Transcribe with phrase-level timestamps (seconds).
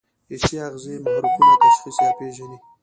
[0.31, 2.57] حسي آخذې محرکونه تشخیص یا پېژني.